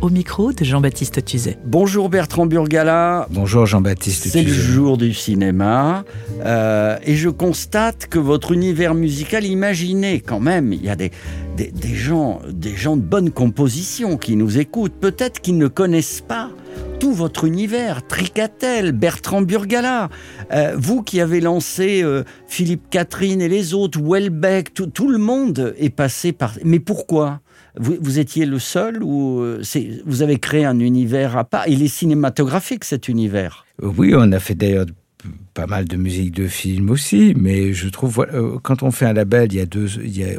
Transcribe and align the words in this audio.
au 0.00 0.10
micro 0.10 0.52
de 0.52 0.64
Jean-Baptiste 0.64 1.24
Tuzet. 1.24 1.58
Bonjour 1.64 2.08
Bertrand 2.08 2.46
Burgala. 2.46 3.26
Bonjour 3.30 3.66
Jean-Baptiste. 3.66 4.28
C'est 4.28 4.42
le 4.42 4.46
Tuzet. 4.46 4.60
jour 4.60 4.96
du 4.96 5.12
cinéma 5.12 6.04
euh, 6.44 6.98
et 7.04 7.16
je 7.16 7.28
constate 7.28 8.06
que 8.06 8.18
votre 8.18 8.52
univers 8.52 8.94
musical, 8.94 9.44
imaginez 9.44 10.20
quand 10.20 10.40
même, 10.40 10.72
il 10.72 10.84
y 10.84 10.88
a 10.88 10.96
des, 10.96 11.10
des, 11.56 11.70
des 11.70 11.94
gens, 11.94 12.40
des 12.48 12.76
gens 12.76 12.96
de 12.96 13.02
bonne 13.02 13.30
composition 13.30 14.16
qui 14.16 14.36
nous 14.36 14.58
écoutent, 14.58 14.94
peut-être 15.00 15.40
qu'ils 15.40 15.58
ne 15.58 15.68
connaissent 15.68 16.20
pas 16.20 16.50
tout 17.00 17.12
votre 17.12 17.44
univers, 17.44 18.06
Tricatel, 18.06 18.92
Bertrand 18.92 19.42
Burgala, 19.42 20.10
euh, 20.52 20.74
vous 20.76 21.02
qui 21.02 21.20
avez 21.20 21.40
lancé 21.40 22.02
euh, 22.02 22.24
Philippe 22.46 22.90
Catherine 22.90 23.40
et 23.40 23.48
les 23.48 23.72
autres, 23.74 24.00
Welbeck, 24.02 24.74
tout, 24.74 24.86
tout 24.86 25.08
le 25.08 25.18
monde 25.18 25.74
est 25.78 25.90
passé 25.90 26.32
par... 26.32 26.54
Mais 26.64 26.80
pourquoi? 26.80 27.40
Vous, 27.78 28.18
étiez 28.18 28.46
le 28.46 28.58
seul 28.58 29.02
ou 29.02 29.40
euh, 29.40 29.62
vous 30.06 30.22
avez 30.22 30.38
créé 30.38 30.64
un 30.64 30.78
univers 30.80 31.36
à 31.36 31.44
part? 31.44 31.68
Il 31.68 31.82
est 31.82 31.88
cinématographique 31.88 32.84
cet 32.84 33.08
univers. 33.08 33.64
Oui, 33.82 34.14
on 34.16 34.32
a 34.32 34.40
fait 34.40 34.54
d'ailleurs 34.54 34.86
pas 35.54 35.66
mal 35.66 35.86
de 35.86 35.96
musique 35.96 36.32
de 36.32 36.46
film 36.46 36.90
aussi, 36.90 37.34
mais 37.36 37.72
je 37.72 37.88
trouve 37.88 38.12
voilà, 38.12 38.34
euh, 38.34 38.58
quand 38.62 38.84
on 38.84 38.90
fait 38.90 39.06
un 39.06 39.12
label, 39.12 39.52
il 39.52 39.58
y 39.58 39.60
a 39.60 39.66
deux, 39.66 39.88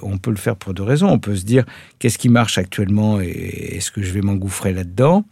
on 0.01 0.17
peut 0.17 0.31
le 0.31 0.37
faire 0.37 0.55
pour 0.55 0.73
deux 0.73 0.83
raisons. 0.83 1.09
On 1.09 1.19
peut 1.19 1.35
se 1.35 1.43
dire 1.43 1.65
qu'est-ce 1.99 2.17
qui 2.17 2.29
marche 2.29 2.57
actuellement 2.57 3.19
et 3.19 3.75
est-ce 3.75 3.91
que 3.91 4.01
je 4.01 4.11
vais 4.11 4.21
m'engouffrer 4.21 4.73
là-dedans? 4.73 5.25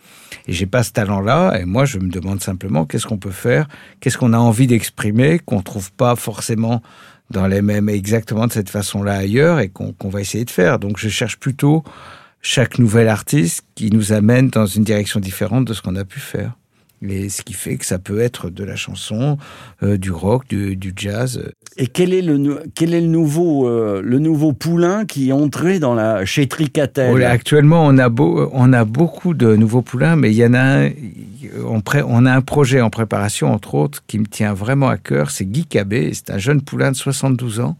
Et 0.47 0.53
j'ai 0.53 0.65
pas 0.65 0.83
ce 0.83 0.91
talent-là, 0.91 1.59
et 1.59 1.65
moi 1.65 1.85
je 1.85 1.99
me 1.99 2.09
demande 2.09 2.41
simplement 2.41 2.85
qu'est-ce 2.85 3.05
qu'on 3.05 3.17
peut 3.17 3.31
faire, 3.31 3.67
qu'est-ce 4.01 4.17
qu'on 4.17 4.33
a 4.33 4.37
envie 4.37 4.67
d'exprimer 4.67 5.39
qu'on 5.39 5.61
trouve 5.61 5.91
pas 5.93 6.15
forcément 6.15 6.81
dans 7.29 7.47
les 7.47 7.61
mêmes 7.61 7.89
exactement 7.89 8.47
de 8.47 8.51
cette 8.51 8.69
façon-là 8.69 9.15
ailleurs 9.15 9.59
et 9.59 9.69
qu'on 9.69 10.09
va 10.09 10.21
essayer 10.21 10.45
de 10.45 10.49
faire. 10.49 10.79
Donc 10.79 10.97
je 10.97 11.09
cherche 11.09 11.37
plutôt 11.37 11.83
chaque 12.41 12.79
nouvel 12.79 13.09
artiste 13.09 13.65
qui 13.75 13.91
nous 13.91 14.13
amène 14.13 14.49
dans 14.49 14.65
une 14.65 14.83
direction 14.83 15.19
différente 15.19 15.65
de 15.65 15.73
ce 15.73 15.81
qu'on 15.81 15.95
a 15.95 16.05
pu 16.05 16.19
faire. 16.19 16.53
Et 17.07 17.29
ce 17.29 17.43
qui 17.43 17.53
fait 17.53 17.77
que 17.77 17.85
ça 17.85 17.99
peut 17.99 18.19
être 18.19 18.49
de 18.49 18.63
la 18.63 18.75
chanson, 18.75 19.37
euh, 19.83 19.97
du 19.97 20.11
rock, 20.11 20.47
du, 20.49 20.75
du 20.75 20.93
jazz. 20.95 21.43
Et 21.77 21.85
quel 21.87 22.11
est 22.11 22.23
le, 22.23 22.63
quel 22.73 22.93
est 22.95 23.01
le, 23.01 23.07
nouveau, 23.07 23.67
euh, 23.67 24.01
le 24.03 24.17
nouveau 24.17 24.51
poulain 24.51 25.05
qui 25.05 25.29
est 25.29 25.31
entré 25.31 25.77
dans 25.77 25.93
la, 25.93 26.25
chez 26.25 26.47
Tricatel 26.47 27.11
Oh 27.13 27.17
là, 27.17 27.29
actuellement, 27.29 27.85
on 27.85 27.97
a, 27.99 28.09
beau, 28.09 28.49
on 28.51 28.73
a 28.73 28.83
beaucoup 28.83 29.35
de 29.35 29.55
nouveaux 29.55 29.83
poulains, 29.83 30.15
mais 30.15 30.31
il 30.31 30.37
y 30.37 30.45
en 30.45 30.55
a 30.55 30.85
un, 30.85 30.89
on, 31.65 31.81
pré- 31.81 32.03
on 32.05 32.25
a 32.25 32.33
un 32.33 32.41
projet 32.41 32.81
en 32.81 32.89
préparation, 32.89 33.53
entre 33.53 33.75
autres, 33.75 34.03
qui 34.07 34.17
me 34.17 34.25
tient 34.25 34.53
vraiment 34.53 34.89
à 34.89 34.97
cœur. 34.97 35.29
C'est 35.29 35.45
Guy 35.45 35.65
Cabé. 35.65 36.11
C'est 36.13 36.31
un 36.31 36.39
jeune 36.39 36.61
poulain 36.61 36.91
de 36.91 36.95
72 36.97 37.59
ans. 37.59 37.77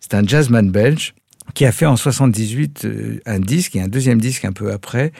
C'est 0.00 0.14
un 0.14 0.24
jazzman 0.26 0.70
belge 0.70 1.14
qui 1.54 1.64
a 1.64 1.72
fait 1.72 1.86
en 1.86 1.96
78 1.96 2.84
euh, 2.84 3.20
un 3.26 3.38
disque 3.40 3.76
et 3.76 3.80
un 3.80 3.88
deuxième 3.88 4.20
disque 4.20 4.44
un 4.44 4.52
peu 4.52 4.72
après 4.72 5.12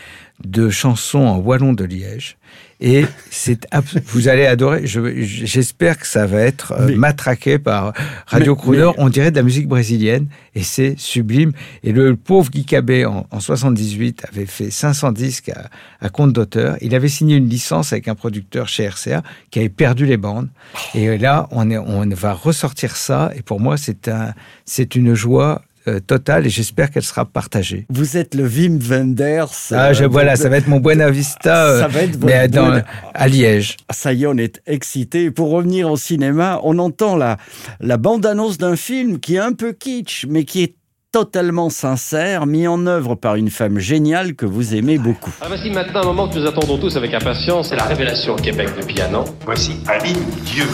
de 0.45 0.69
chansons 0.69 1.21
en 1.27 1.39
wallon 1.39 1.73
de 1.73 1.83
Liège. 1.85 2.37
Et 2.79 3.07
c'est 3.31 3.67
vous 4.09 4.29
allez 4.29 4.45
adorer. 4.45 4.87
Je- 4.87 5.23
J'espère 5.23 5.99
que 5.99 6.07
ça 6.07 6.27
va 6.27 6.41
être 6.42 6.73
euh, 6.73 6.89
Mais- 6.89 6.97
matraqué 6.97 7.59
par 7.59 7.95
Radio 8.27 8.55
Crooner. 8.55 8.91
On 8.98 9.09
dirait 9.09 9.31
de 9.31 9.36
la 9.36 9.42
musique 9.42 9.67
brésilienne 9.67 10.27
et 10.55 10.63
c'est 10.63 10.95
sublime. 10.98 11.53
Et 11.83 11.92
le 11.92 12.17
pauvre 12.17 12.51
Guy 12.51 12.67
Cabé 12.67 13.07
en, 13.07 13.27
en 13.31 13.41
78 13.41 14.27
avait 14.29 14.45
fait 14.45 14.70
500 14.70 15.13
disques 15.13 15.48
à, 15.48 15.70
à 16.03 16.11
compte 16.11 16.35
d'auteur. 16.35 16.77
Il 16.83 16.95
avait 16.95 17.09
signé 17.09 17.36
une 17.36 17.48
licence 17.48 17.95
avec 17.95 18.07
un 18.09 18.15
producteur 18.15 18.69
chez 18.69 18.86
RCA 18.86 19.23
qui 19.51 19.61
avait 19.61 19.70
perdu 19.70 20.05
les 20.05 20.19
bandes. 20.19 20.48
Et 20.95 21.17
là, 21.17 21.48
on, 21.51 21.70
est, 21.70 21.79
on 21.79 22.07
va 22.11 22.35
ressortir 22.35 22.97
ça. 22.97 23.31
Et 23.36 23.41
pour 23.41 23.59
moi, 23.59 23.79
c'est 23.79 24.09
un, 24.09 24.35
c'est 24.67 24.95
une 24.97 25.15
joie 25.15 25.63
euh, 25.89 26.01
totale 26.01 26.47
et 26.47 26.51
j'espère 26.51 26.91
qu'elle 26.91 27.02
sera 27.02 27.24
partagée. 27.24 27.86
Vous 27.91 28.17
êtes 28.17 28.35
le 28.35 28.45
Wim 28.45 28.79
Wenders. 28.80 29.48
Ah, 29.73 29.92
je, 29.92 30.05
euh, 30.05 30.08
voilà, 30.08 30.35
de- 30.35 30.39
ça 30.39 30.48
va 30.48 30.57
être 30.58 30.69
mon 30.69 30.80
Buena 30.80 31.11
Vista, 31.11 31.67
euh, 31.69 31.80
Ça 31.80 31.89
va 31.89 32.02
être 32.02 32.19
mais 32.24 32.48
dans- 32.48 32.80
à 33.14 33.29
Liège. 33.29 33.77
Ça 33.91 34.13
y 34.13 34.24
est, 34.24 34.27
on 34.27 34.36
est 34.36 34.61
excité. 34.67 35.30
Pour 35.30 35.51
revenir 35.51 35.91
au 35.91 35.97
cinéma, 35.97 36.61
on 36.64 36.79
entend 36.79 37.17
la, 37.17 37.36
la 37.80 37.97
bande-annonce 37.97 38.58
d'un 38.58 38.77
film 38.77 39.19
qui 39.20 39.36
est 39.36 39.41
un 39.41 39.52
peu 39.52 39.73
kitsch, 39.73 40.27
mais 40.29 40.45
qui 40.45 40.63
est 40.63 40.74
totalement 41.13 41.70
sincère, 41.70 42.45
mis 42.45 42.67
en 42.67 42.86
œuvre 42.86 43.14
par 43.14 43.36
une 43.36 43.48
femme 43.48 43.79
géniale 43.79 44.35
que 44.35 44.45
vous 44.45 44.74
aimez 44.74 44.98
beaucoup. 44.98 45.33
Ah, 45.41 45.47
voici 45.48 45.70
maintenant 45.70 46.03
un 46.03 46.05
moment 46.07 46.29
que 46.29 46.39
nous 46.39 46.47
attendons 46.47 46.77
tous 46.77 46.95
avec 46.97 47.14
impatience, 47.14 47.70
c'est 47.70 47.77
la 47.77 47.85
révélation 47.85 48.35
au 48.35 48.36
Québec 48.36 48.68
depuis 48.79 49.01
un 49.01 49.14
an. 49.14 49.24
Voici 49.47 49.77
Aline 49.89 50.18
Dieu. 50.45 50.64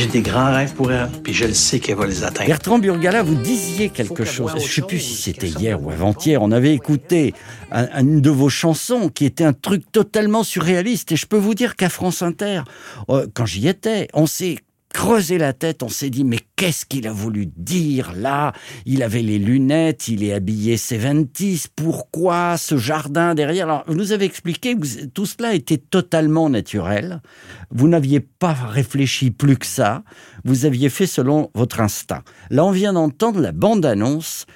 J'ai 0.00 0.06
des 0.06 0.22
grands 0.22 0.54
rêves 0.54 0.72
pour 0.72 0.90
elle, 0.90 1.10
puis 1.22 1.34
je 1.34 1.44
le 1.44 1.52
sais 1.52 1.78
qu'elle 1.78 1.96
va 1.96 2.06
les 2.06 2.24
atteindre. 2.24 2.48
Bertrand 2.48 2.78
Burgala, 2.78 3.22
vous 3.22 3.34
disiez 3.34 3.90
quelque 3.90 4.24
chose. 4.24 4.52
Je 4.56 4.62
ne 4.62 4.66
sais 4.66 4.80
plus 4.80 4.98
si 4.98 5.14
c'était 5.14 5.48
hier 5.48 5.82
ou 5.82 5.90
avant-hier. 5.90 6.40
On 6.40 6.52
avait 6.52 6.72
écouté 6.72 7.34
un- 7.70 8.00
une 8.00 8.22
de 8.22 8.30
vos 8.30 8.48
chansons 8.48 9.10
qui 9.10 9.26
était 9.26 9.44
un 9.44 9.52
truc 9.52 9.82
totalement 9.92 10.42
surréaliste. 10.42 11.12
Et 11.12 11.16
je 11.16 11.26
peux 11.26 11.36
vous 11.36 11.52
dire 11.54 11.76
qu'à 11.76 11.90
France 11.90 12.22
Inter, 12.22 12.62
euh, 13.10 13.26
quand 13.34 13.44
j'y 13.44 13.68
étais, 13.68 14.08
on 14.14 14.24
s'est 14.26 14.56
creusé 14.92 15.38
la 15.38 15.52
tête. 15.52 15.82
On 15.82 15.88
s'est 15.88 16.10
dit, 16.10 16.24
mais 16.24 16.38
qu'est-ce 16.56 16.84
qu'il 16.84 17.06
a 17.06 17.12
voulu 17.12 17.46
dire 17.46 18.12
là? 18.14 18.52
Il 18.86 19.02
avait 19.02 19.22
les 19.22 19.38
lunettes, 19.38 20.08
il 20.08 20.24
est 20.24 20.32
habillé 20.32 20.76
70 20.76 21.68
Pourquoi 21.74 22.56
ce 22.56 22.76
jardin 22.76 23.34
derrière? 23.34 23.66
Alors, 23.66 23.84
vous 23.86 23.94
nous 23.94 24.12
avez 24.12 24.24
expliqué 24.24 24.74
que 24.74 25.06
tout 25.06 25.26
cela 25.26 25.54
était 25.54 25.78
totalement 25.78 26.50
naturel. 26.50 27.22
Vous 27.70 27.88
n'aviez 27.88 28.20
pas 28.20 28.52
réfléchi 28.52 29.30
plus 29.30 29.56
que 29.56 29.66
ça. 29.66 30.02
Vous 30.44 30.66
aviez 30.66 30.88
fait 30.88 31.06
selon 31.06 31.50
votre 31.54 31.80
instinct. 31.80 32.22
Là, 32.50 32.64
on 32.64 32.70
vient 32.70 32.92
d'entendre 32.92 33.40
la 33.40 33.52
bande-annonce, 33.52 34.46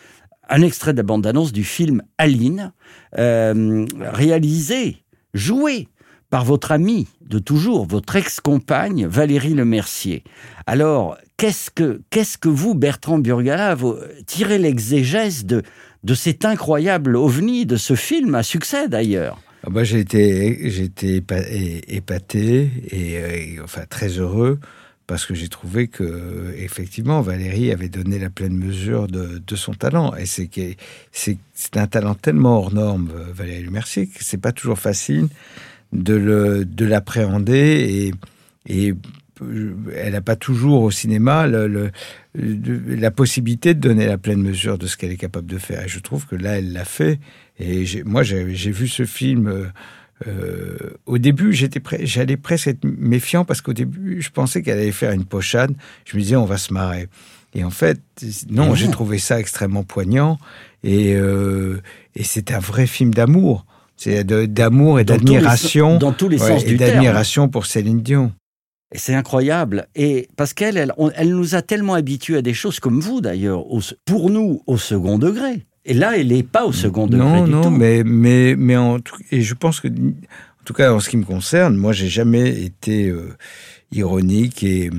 un 0.49 0.63
extrait 0.63 0.93
de 0.93 0.99
la 0.99 1.05
bande-annonce 1.05 1.53
du 1.53 1.65
film 1.65 2.03
Aline, 2.19 2.73
euh, 3.19 3.87
réalisé, 4.01 5.05
joué 5.33 5.89
par 6.35 6.45
votre 6.45 6.73
amie 6.73 7.07
de 7.25 7.39
toujours, 7.39 7.87
votre 7.87 8.17
ex-compagne 8.17 9.07
Valérie 9.07 9.55
Lemercier. 9.55 10.25
Alors, 10.67 11.17
qu'est-ce 11.37 11.71
que, 11.71 12.49
vous, 12.49 12.75
Bertrand 12.75 13.19
Burgala, 13.19 13.77
vous 13.77 13.95
tirez 14.27 14.59
l'exégèse 14.59 15.45
de, 15.45 15.63
de 16.03 16.15
cet 16.15 16.45
incroyable 16.45 17.15
ovni 17.15 17.67
de 17.67 17.77
ce 17.77 17.95
film 17.95 18.35
à 18.35 18.43
succès 18.43 18.89
d'ailleurs? 18.89 19.41
Ah 19.65 19.71
bah, 19.71 19.85
j'ai 19.85 20.01
été, 20.01 20.73
épaté 21.87 22.69
et, 22.91 23.17
euh, 23.17 23.29
et, 23.31 23.61
enfin 23.63 23.83
très 23.89 24.09
heureux 24.19 24.59
parce 25.07 25.27
que 25.27 25.35
j'ai 25.35 25.49
trouvé 25.49 25.87
que 25.87 26.53
effectivement 26.57 27.21
Valérie 27.21 27.71
avait 27.71 27.91
donné 27.91 28.19
la 28.19 28.31
pleine 28.31 28.57
mesure 28.57 29.07
de, 29.07 29.41
son 29.55 29.75
talent 29.75 30.17
et 30.17 30.27
c'est 30.27 30.49
c'est 31.13 31.77
un 31.77 31.87
talent 31.87 32.15
tellement 32.15 32.59
hors 32.59 32.73
norme 32.73 33.11
Valérie 33.33 33.69
Mercier 33.71 34.07
que 34.09 34.25
c'est 34.25 34.39
pas 34.39 34.53
toujours 34.53 34.79
facile 34.79 35.29
de 35.95 36.15
le 36.15 36.65
de 36.65 36.85
l'appréhender 36.85 38.13
et 38.69 38.75
et 38.87 38.95
euh, 39.43 39.75
elle 39.97 40.13
n'a 40.13 40.21
pas 40.21 40.37
toujours 40.37 40.83
au 40.83 40.91
cinéma 40.91 41.47
le, 41.47 41.67
le- 41.67 41.91
le- 42.35 42.95
la 42.97 43.11
possibilité 43.11 43.75
de 43.75 43.81
donner 43.81 44.07
la 44.07 44.19
pleine 44.19 44.41
mesure 44.43 44.79
de 44.79 44.87
ce 44.87 44.97
qu'elle 44.97 45.13
est 45.13 45.17
capable 45.17 45.47
de 45.47 45.59
faire. 45.59 45.85
Et 45.85 45.89
je 45.89 45.99
trouve 46.01 46.27
que 46.27 46.37
là, 46.37 46.59
elle 46.59 46.73
l'a 46.73 46.85
fait. 46.85 47.19
Et 47.59 47.85
moi, 48.05 48.23
j'ai 48.23 48.45
vu 48.45 48.89
ce 48.89 49.05
film. 49.05 49.49
euh, 49.49 49.65
euh, 50.29 50.77
au 51.07 51.19
début, 51.19 51.53
j'étais 51.53 51.81
j'allais 52.05 52.37
presque 52.37 52.69
être 52.69 52.85
méfiant 52.85 53.45
parce 53.45 53.61
qu'au 53.61 53.73
début, 53.73 54.23
je 54.23 54.31
pensais 54.31 54.63
qu'elle 54.63 54.79
allait 54.79 54.93
faire 54.93 55.11
une 55.13 55.25
pochade. 55.25 55.75
Je 56.05 56.17
me 56.17 56.23
disais, 56.23 56.37
on 56.37 56.45
va 56.45 56.57
se 56.57 56.73
marrer. 56.73 57.09
Et 57.55 57.65
en 57.65 57.71
fait, 57.71 58.01
non, 58.51 58.67
Non. 58.69 58.75
j'ai 58.75 58.89
trouvé 58.89 59.19
ça 59.19 59.39
extrêmement 59.41 59.83
poignant. 59.85 60.39
Et, 60.85 61.15
euh, 61.15 61.81
et 62.15 62.23
c'est 62.25 62.53
un 62.53 62.59
vrai 62.61 62.87
film 62.87 63.13
d'amour. 63.13 63.67
C'est 63.97 64.25
d'amour 64.25 64.99
et 65.01 65.05
Dans 65.05 65.15
tous 65.17 65.21
les 65.27 65.33
d'admiration. 65.35 65.91
sens- 65.93 65.99
dans 66.01 66.13
tous 66.13 66.29
les 66.29 66.41
Ouais, 66.43 66.49
sens 66.49 66.63
et 66.65 66.67
du 66.67 66.77
terme. 66.77 66.91
d'admiration 66.95 67.49
pour 67.49 67.67
Céline 67.67 68.01
Dion. 68.03 68.33
Et 68.93 68.99
c'est 68.99 69.15
incroyable. 69.15 69.87
Et 69.95 70.29
parce 70.37 70.53
qu'elle, 70.53 70.77
elle, 70.77 70.93
elle 71.17 71.31
nous 71.31 71.55
a 71.55 71.63
tellement 71.63 71.95
habitués 71.95 72.37
à 72.39 72.43
des 72.43 72.55
choses 72.55 72.81
comme 72.81 73.01
vous 73.01 73.21
d'ailleurs, 73.21 73.67
au- 73.73 73.81
pour 74.05 74.31
nous 74.31 74.63
au 74.67 74.79
second 74.79 75.19
degré. 75.19 75.65
Et 75.85 75.95
là, 75.95 76.17
elle 76.17 76.29
n'est 76.29 76.43
pas 76.43 76.65
au 76.65 76.73
second 76.73 77.07
degré 77.07 77.27
non, 77.27 77.45
du 77.45 77.51
non, 77.51 77.63
tout. 77.63 77.71
mais 77.71 78.03
mais 78.05 78.55
mais 78.57 78.77
en 78.77 79.01
tout, 79.01 79.17
et 79.31 79.43
je 79.43 79.55
pense 79.55 79.81
que 79.81 79.89
en 79.89 80.65
tout 80.65 80.73
cas 80.75 80.93
en 80.93 81.01
ce 81.01 81.09
qui 81.11 81.17
me 81.17 81.25
concerne, 81.25 81.77
moi 81.77 81.93
j'ai 81.93 82.09
jamais 82.09 82.63
été 82.63 83.09
euh, 83.09 83.37
ironique 83.93 84.63
et 84.63 84.91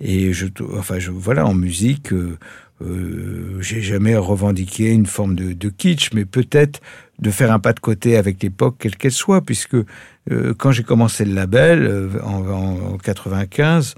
et 0.00 0.32
je 0.32 0.46
enfin 0.76 0.98
je 0.98 1.10
voilà 1.10 1.46
en 1.46 1.54
musique 1.54 2.12
euh, 2.12 2.38
euh, 2.82 3.60
j'ai 3.60 3.82
jamais 3.82 4.16
revendiqué 4.16 4.90
une 4.90 5.06
forme 5.06 5.34
de, 5.34 5.52
de 5.52 5.68
kitsch, 5.68 6.12
mais 6.14 6.24
peut-être 6.24 6.80
de 7.18 7.30
faire 7.30 7.52
un 7.52 7.58
pas 7.58 7.72
de 7.72 7.80
côté 7.80 8.16
avec 8.16 8.42
l'époque, 8.42 8.76
quelle 8.78 8.96
qu'elle 8.96 9.12
soit, 9.12 9.42
puisque 9.42 9.74
euh, 9.74 10.54
quand 10.56 10.72
j'ai 10.72 10.82
commencé 10.82 11.24
le 11.24 11.34
label 11.34 11.82
euh, 11.82 12.08
en, 12.22 12.46
en, 12.48 12.92
en 12.94 12.96
95, 12.96 13.94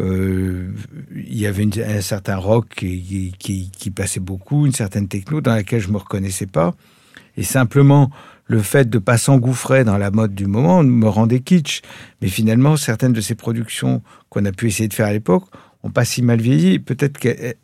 euh, 0.00 0.72
il 1.14 1.38
y 1.38 1.46
avait 1.46 1.62
une, 1.62 1.72
un 1.80 2.00
certain 2.00 2.36
rock 2.36 2.66
qui, 2.74 3.32
qui, 3.38 3.70
qui, 3.70 3.90
passait 3.90 4.18
beaucoup, 4.18 4.66
une 4.66 4.72
certaine 4.72 5.06
techno 5.06 5.40
dans 5.40 5.54
laquelle 5.54 5.80
je 5.80 5.90
me 5.90 5.98
reconnaissais 5.98 6.46
pas, 6.46 6.74
et 7.36 7.42
simplement 7.42 8.10
le 8.46 8.60
fait 8.60 8.88
de 8.88 8.98
pas 8.98 9.16
s'engouffrer 9.16 9.84
dans 9.84 9.96
la 9.96 10.10
mode 10.10 10.34
du 10.34 10.46
moment 10.46 10.82
me 10.82 11.08
rendait 11.08 11.40
kitsch. 11.40 11.80
Mais 12.20 12.28
finalement, 12.28 12.76
certaines 12.76 13.12
de 13.12 13.20
ces 13.20 13.34
productions 13.34 14.02
qu'on 14.28 14.44
a 14.44 14.52
pu 14.52 14.66
essayer 14.66 14.88
de 14.88 14.94
faire 14.94 15.06
à 15.06 15.12
l'époque 15.12 15.44
ont 15.82 15.90
pas 15.90 16.04
si 16.04 16.22
mal 16.22 16.40
vieilli. 16.40 16.78
Peut-être 16.78 17.18
qu'elles 17.18 17.56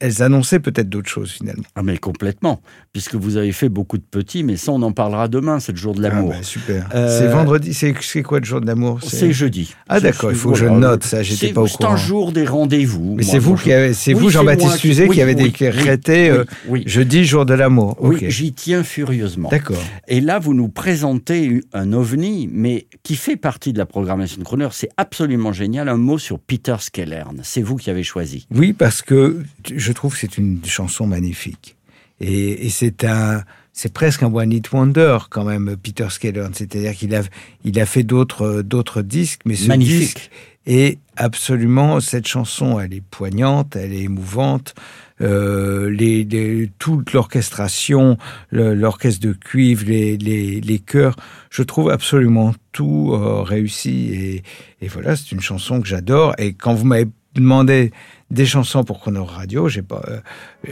elles 0.00 0.22
annonçaient 0.22 0.60
peut-être 0.60 0.88
d'autres 0.88 1.08
choses 1.08 1.30
finalement. 1.30 1.64
Ah 1.74 1.82
mais 1.82 1.98
complètement, 1.98 2.60
puisque 2.92 3.14
vous 3.14 3.36
avez 3.36 3.52
fait 3.52 3.68
beaucoup 3.68 3.98
de 3.98 4.02
petits, 4.02 4.42
mais 4.42 4.56
ça 4.56 4.72
on 4.72 4.82
en 4.82 4.92
parlera 4.92 5.28
demain, 5.28 5.60
c'est 5.60 5.72
le 5.72 5.78
jour 5.78 5.94
de 5.94 6.02
l'amour. 6.02 6.32
Ah 6.34 6.38
bah, 6.38 6.42
super. 6.42 6.88
Euh... 6.94 7.18
C'est 7.18 7.28
vendredi, 7.28 7.74
c'est 7.74 8.22
quoi 8.22 8.40
le 8.40 8.44
jour 8.44 8.60
de 8.60 8.66
l'amour? 8.66 9.00
C'est 9.02 9.32
jeudi. 9.32 9.74
Ah 9.88 10.00
d'accord, 10.00 10.30
il 10.30 10.36
faut 10.36 10.52
que 10.52 10.58
je 10.58 10.66
note 10.66 11.04
ça, 11.04 11.22
j'étais 11.22 11.52
pas 11.52 11.62
au 11.62 11.66
courant. 11.66 11.96
C'est 11.96 12.02
un 12.02 12.06
jour 12.06 12.32
des 12.32 12.44
rendez-vous. 12.44 13.14
Mais 13.16 13.22
c'est 13.22 13.38
vous 13.38 13.56
qui 13.56 13.72
avez, 13.72 13.92
oui, 14.06 14.12
vous 14.14 14.30
Jean-Baptiste 14.30 14.78
Fusé 14.78 15.06
oui, 15.08 15.16
qui 15.16 15.22
avez 15.22 15.34
oui, 15.34 15.44
décrété 15.44 16.30
euh, 16.30 16.44
jeudi 16.86 17.24
jour 17.24 17.46
de 17.46 17.54
l'amour. 17.54 17.96
Oui, 18.00 18.18
j'y 18.28 18.52
tiens 18.52 18.82
furieusement. 18.84 19.48
D'accord. 19.48 19.82
Et 20.06 20.20
là 20.20 20.38
vous 20.38 20.54
nous 20.54 20.68
présentez 20.68 21.60
un 21.72 21.92
ovni, 21.92 22.48
mais 22.52 22.86
qui 23.02 23.16
fait 23.16 23.36
partie 23.36 23.72
de 23.72 23.78
la 23.78 23.86
programmation 23.86 24.38
de 24.38 24.44
Croner, 24.44 24.68
c'est 24.72 24.90
absolument 24.96 25.52
génial. 25.52 25.88
Un 25.88 25.96
mot 25.96 26.18
sur 26.18 26.38
Peter 26.38 26.76
Skellern, 26.78 27.40
c'est 27.42 27.62
vous 27.62 27.76
qui 27.76 27.90
avez 27.90 28.02
choisi. 28.02 28.46
Oui, 28.54 28.72
parce 28.72 29.02
que 29.02 29.42
je 29.74 29.87
trouve 29.92 30.14
que 30.14 30.20
c'est 30.20 30.38
une 30.38 30.64
chanson 30.64 31.06
magnifique. 31.06 31.76
Et, 32.20 32.66
et 32.66 32.70
c'est 32.70 33.04
un, 33.04 33.44
c'est 33.72 33.92
presque 33.92 34.22
un 34.22 34.34
one 34.34 34.52
hit 34.52 34.72
wonder 34.72 35.18
quand 35.30 35.44
même, 35.44 35.76
Peter 35.76 36.08
Skellern. 36.10 36.52
C'est-à-dire 36.52 36.94
qu'il 36.94 37.14
a, 37.14 37.22
il 37.64 37.78
a 37.78 37.86
fait 37.86 38.02
d'autres, 38.02 38.62
d'autres 38.62 39.02
disques, 39.02 39.42
mais 39.44 39.54
ce 39.54 39.68
magnifique. 39.68 40.00
disque 40.00 40.30
est 40.66 40.98
absolument 41.16 42.00
cette 42.00 42.26
chanson. 42.26 42.80
Elle 42.80 42.92
est 42.92 43.04
poignante, 43.08 43.76
elle 43.76 43.92
est 43.92 44.02
émouvante. 44.02 44.74
Euh, 45.20 45.90
les, 45.90 46.22
les, 46.24 46.70
toute 46.78 47.12
l'orchestration, 47.12 48.18
l'orchestre 48.50 49.20
de 49.26 49.32
cuivre, 49.32 49.84
les, 49.86 50.16
les, 50.16 50.60
les 50.60 50.78
chœurs, 50.78 51.16
je 51.50 51.62
trouve 51.62 51.90
absolument 51.90 52.54
tout 52.72 53.12
euh, 53.12 53.42
réussi. 53.42 54.10
Et, 54.12 54.42
et 54.80 54.88
voilà, 54.88 55.16
c'est 55.16 55.32
une 55.32 55.40
chanson 55.40 55.80
que 55.80 55.88
j'adore. 55.88 56.34
Et 56.38 56.52
quand 56.52 56.74
vous 56.74 56.84
m'avez 56.84 57.08
demandé 57.34 57.92
des 58.30 58.44
chansons 58.44 58.84
pour 58.84 59.00
Chrono 59.00 59.24
Radio, 59.24 59.68
j'ai 59.68 59.82
pas, 59.82 60.02
euh, 60.08 60.20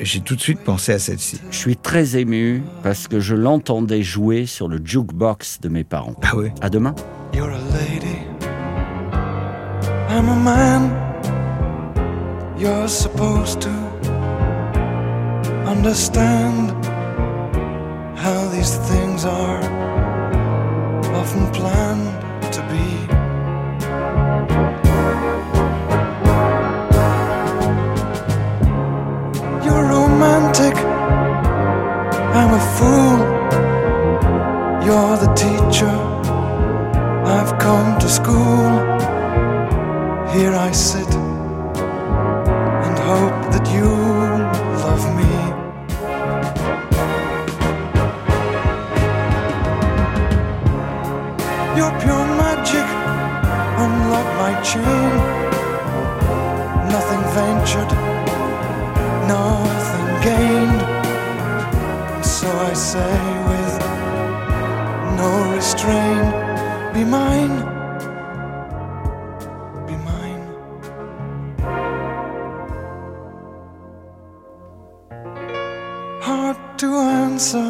j'ai 0.03 0.21
tout 0.21 0.37
de 0.37 0.41
suite 0.41 0.61
pensé 0.61 0.93
à 0.93 0.99
celle-ci. 0.99 1.41
Je 1.51 1.57
suis 1.57 1.77
très 1.77 2.17
ému 2.17 2.63
parce 2.83 3.09
que 3.09 3.19
je 3.19 3.35
l'entendais 3.35 4.03
jouer 4.03 4.47
sur 4.47 4.69
le 4.69 4.81
jukebox 4.85 5.61
de 5.61 5.69
mes 5.69 5.85
parents. 5.85 6.15
Ah 6.23 6.37
oui. 6.37 6.51
À 6.61 6.69
demain. 6.69 6.95
You're 7.35 7.51
a 7.51 7.59
lady. 7.73 8.19
I'm 10.11 10.29
a 10.29 10.37
man. 10.37 10.91
You're 12.59 12.89
supposed 12.89 13.61
to 13.63 13.71
understand 15.67 16.73
how 18.17 18.49
these 18.51 18.79
things 18.89 19.27
are 19.27 19.61
often 21.15 21.51
planned 21.53 22.53
to 22.53 22.63
be. 22.63 23.07
I'm 32.39 32.53
a 32.53 32.65
fool. 32.77 33.19
You're 34.85 35.17
the 35.25 35.33
teacher. 35.35 35.97
I've 37.35 37.59
come 37.59 37.99
to 37.99 38.09
school. 38.09 38.69
Here 40.35 40.55
I 40.55 40.71
sit 40.71 41.11
and 42.85 42.97
hope 43.11 43.39
that 43.55 43.67
you 43.75 43.89
love 44.85 45.05
me. 45.19 45.33
Your 51.79 51.91
pure 52.03 52.27
magic 52.43 52.87
unlock 53.83 54.29
my 54.43 54.53
chain. 54.71 55.13
Nothing 56.95 57.23
ventured, 57.37 57.93
nothing 59.27 60.07
gained. 60.23 60.76
So 62.47 62.53
I 62.53 62.75
say 62.75 63.17
with 63.51 63.77
no 65.21 65.31
restraint, 65.57 66.31
be 66.95 67.03
mine, 67.03 67.57
be 69.89 69.97
mine. 70.11 70.45
Hard 76.23 76.59
to 76.79 76.89
answer, 77.25 77.69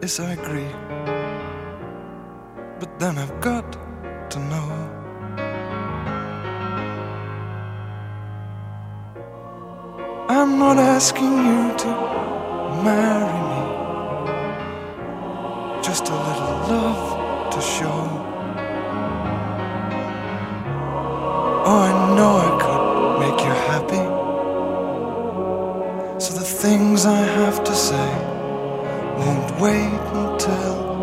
yes, 0.00 0.20
I 0.20 0.34
agree. 0.38 0.72
But 2.78 3.00
then 3.00 3.18
I've 3.18 3.40
got 3.40 3.66
to 4.30 4.38
know. 4.38 4.68
I'm 10.28 10.60
not 10.60 10.78
asking 10.78 11.34
you 11.48 11.76
to 11.78 12.45
marry 12.82 13.40
me, 13.50 13.62
just 15.82 16.08
a 16.08 16.14
little 16.14 16.56
love 16.72 17.50
to 17.52 17.60
show. 17.60 18.00
Oh, 21.68 21.80
I 21.90 21.92
know 22.16 22.32
I 22.46 22.50
could 22.62 22.84
make 23.22 23.40
you 23.46 23.54
happy. 23.72 24.04
So 26.20 26.34
the 26.34 26.44
things 26.44 27.06
I 27.06 27.22
have 27.40 27.62
to 27.64 27.74
say 27.74 28.08
won't 29.18 29.60
wait 29.60 30.00
until 30.14 30.95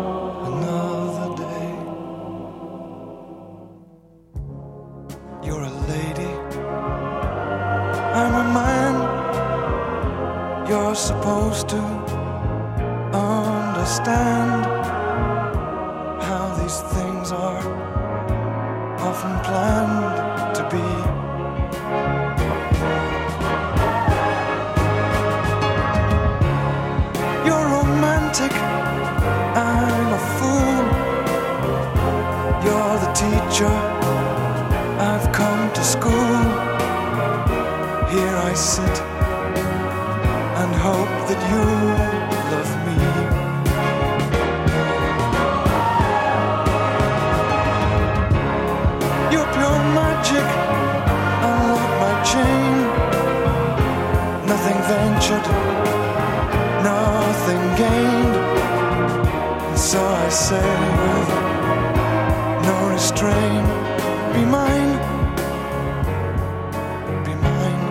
planned 19.46 20.54
to 20.56 20.62
be. 20.72 20.86
You're 27.46 27.68
romantic, 27.78 28.52
I'm 29.56 30.08
a 30.12 30.22
fool. 30.36 30.84
You're 32.64 32.96
the 33.04 33.12
teacher, 33.22 33.74
I've 35.08 35.26
come 35.32 35.72
to 35.72 35.82
school. 35.82 36.40
Here 38.14 38.36
I 38.50 38.54
sit 38.54 38.96
and 40.60 40.74
hope 40.86 41.14
that 41.28 41.40
you 41.50 41.64
love 42.52 42.72
me. 42.83 42.83
With 60.34 61.30
no 62.66 62.88
restraint, 62.90 63.66
be 64.32 64.44
mine. 64.44 64.98
Be 67.24 67.34
mine. 67.34 67.84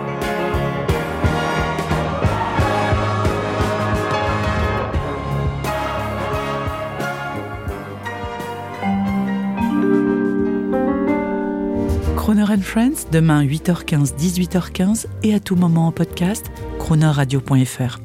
Croner 12.14 12.50
and 12.50 12.62
Friends, 12.62 13.06
demain 13.10 13.42
8h15, 13.42 14.14
18h15 14.18 15.06
et 15.22 15.32
à 15.32 15.40
tout 15.40 15.56
moment 15.56 15.86
en 15.86 15.92
podcast, 15.92 16.50
cronerradio.fr. 16.78 18.00